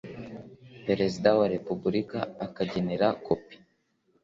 perezida 0.85 1.29
wa 1.39 1.45
repubulika 1.55 2.19
akagenera 2.45 3.07
kopi 3.25 3.55